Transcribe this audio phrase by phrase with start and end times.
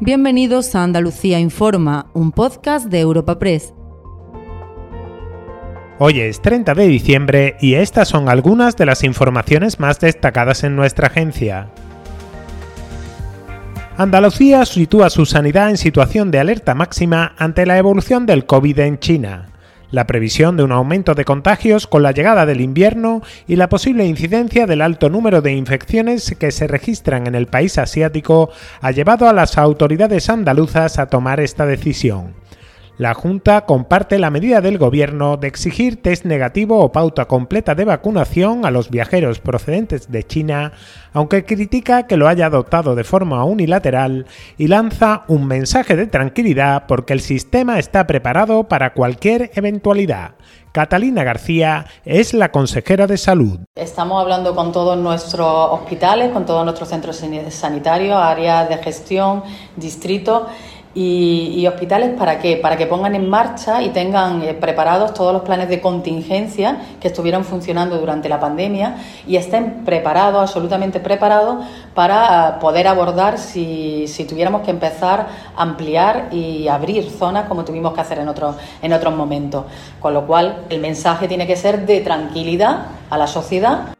[0.00, 3.72] Bienvenidos a Andalucía Informa, un podcast de Europa Press.
[5.98, 10.76] Hoy es 30 de diciembre y estas son algunas de las informaciones más destacadas en
[10.76, 11.70] nuestra agencia.
[13.96, 18.98] Andalucía sitúa su sanidad en situación de alerta máxima ante la evolución del COVID en
[18.98, 19.46] China
[19.90, 24.06] la previsión de un aumento de contagios con la llegada del invierno y la posible
[24.06, 28.50] incidencia del alto número de infecciones que se registran en el país asiático
[28.80, 32.45] ha llevado a las autoridades andaluzas a tomar esta decisión.
[32.98, 37.84] La Junta comparte la medida del Gobierno de exigir test negativo o pauta completa de
[37.84, 40.72] vacunación a los viajeros procedentes de China,
[41.12, 44.24] aunque critica que lo haya adoptado de forma unilateral
[44.56, 50.36] y lanza un mensaje de tranquilidad porque el sistema está preparado para cualquier eventualidad.
[50.72, 53.60] Catalina García es la consejera de salud.
[53.74, 59.42] Estamos hablando con todos nuestros hospitales, con todos nuestros centros sanitarios, áreas de gestión,
[59.76, 60.42] distritos
[60.98, 62.56] y, hospitales para qué?
[62.56, 67.08] Para que pongan en marcha y tengan eh, preparados todos los planes de contingencia que
[67.08, 74.08] estuvieron funcionando durante la pandemia y estén preparados, absolutamente preparados, para ah, poder abordar si,
[74.08, 78.56] si tuviéramos que empezar a ampliar y abrir zonas como tuvimos que hacer en otros,
[78.80, 79.66] en otros momentos.
[80.00, 83.95] Con lo cual, el mensaje tiene que ser de tranquilidad a la sociedad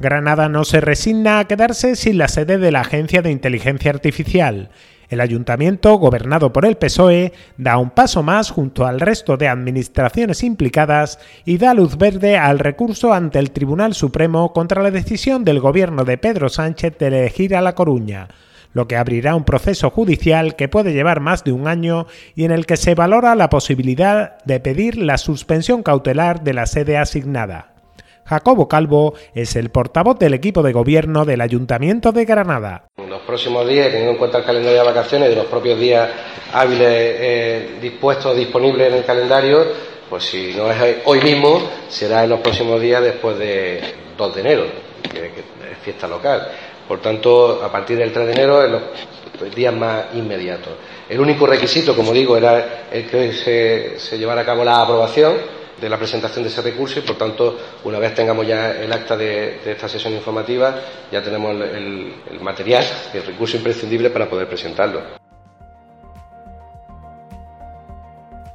[0.00, 4.70] Granada no se resigna a quedarse sin la sede de la Agencia de Inteligencia Artificial.
[5.08, 10.42] El ayuntamiento, gobernado por el PSOE, da un paso más junto al resto de administraciones
[10.42, 15.60] implicadas y da luz verde al recurso ante el Tribunal Supremo contra la decisión del
[15.60, 18.28] gobierno de Pedro Sánchez de elegir a La Coruña
[18.72, 22.50] lo que abrirá un proceso judicial que puede llevar más de un año y en
[22.50, 27.73] el que se valora la posibilidad de pedir la suspensión cautelar de la sede asignada.
[28.26, 32.88] Jacobo Calvo es el portavoz del equipo de gobierno del Ayuntamiento de Granada.
[32.96, 36.10] En los próximos días, teniendo en cuenta el calendario de vacaciones y los propios días
[36.52, 39.64] hábiles eh, dispuestos, disponibles en el calendario,
[40.08, 43.80] pues si no es hoy mismo, será en los próximos días después de
[44.16, 44.64] 2 de enero,
[45.10, 46.48] que, es fiesta local.
[46.88, 48.82] Por tanto, a partir del 3 de enero, en los
[49.54, 50.72] días más inmediatos.
[51.08, 55.34] El único requisito, como digo, era el que se, se llevara a cabo la aprobación
[55.80, 59.16] de la presentación de ese recurso y, por tanto, una vez tengamos ya el acta
[59.16, 60.80] de, esta sesión informativa,
[61.10, 65.02] ya tenemos el, material, el recurso imprescindible para poder presentarlo.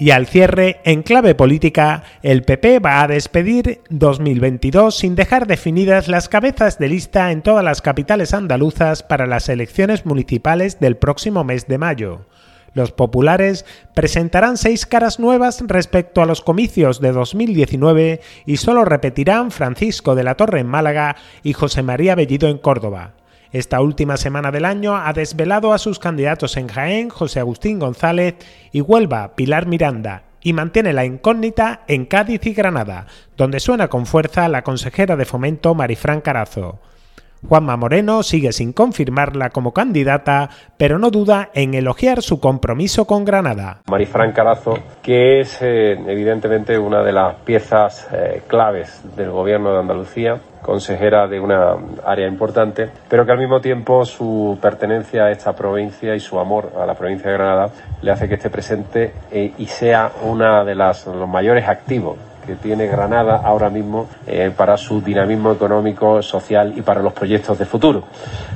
[0.00, 6.06] Y al cierre, en clave política, el PP va a despedir 2022 sin dejar definidas
[6.06, 11.42] las cabezas de lista en todas las capitales andaluzas para las elecciones municipales del próximo
[11.42, 12.26] mes de mayo.
[12.74, 13.64] Los populares
[13.94, 20.24] presentarán seis caras nuevas respecto a los comicios de 2019 y solo repetirán Francisco de
[20.24, 23.14] la Torre en Málaga y José María Bellido en Córdoba.
[23.50, 28.34] Esta última semana del año ha desvelado a sus candidatos en Jaén, José Agustín González,
[28.72, 33.06] y Huelva, Pilar Miranda, y mantiene la incógnita en Cádiz y Granada,
[33.38, 36.78] donde suena con fuerza la consejera de fomento Marifran Carazo.
[37.46, 43.24] Juanma Moreno sigue sin confirmarla como candidata, pero no duda en elogiar su compromiso con
[43.24, 43.82] Granada.
[43.88, 49.78] Marifran Carazo, que es eh, evidentemente una de las piezas eh, claves del gobierno de
[49.78, 55.54] Andalucía, consejera de una área importante, pero que al mismo tiempo su pertenencia a esta
[55.54, 57.70] provincia y su amor a la provincia de Granada
[58.02, 62.16] le hace que esté presente eh, y sea una de las, los mayores activos
[62.48, 67.58] que tiene Granada ahora mismo eh, para su dinamismo económico, social y para los proyectos
[67.58, 68.04] de futuro.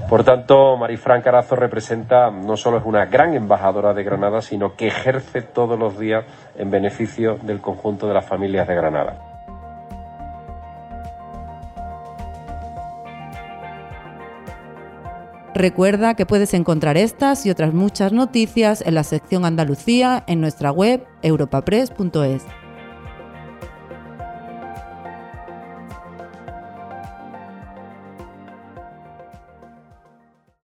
[0.08, 4.86] Por tanto, Marifran Carazo representa, no solo es una gran embajadora de Granada, sino que
[4.86, 6.24] ejerce todos los días
[6.56, 9.18] en beneficio del conjunto de las familias de Granada.
[15.54, 20.72] Recuerda que puedes encontrar estas y otras muchas noticias en la sección Andalucía en nuestra
[20.72, 22.61] web europapress.es.